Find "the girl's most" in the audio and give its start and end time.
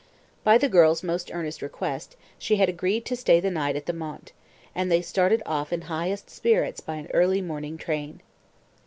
0.57-1.29